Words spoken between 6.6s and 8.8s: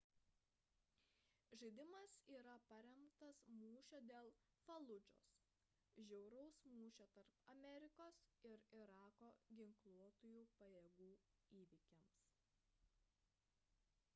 mūšio tarp amerikos ir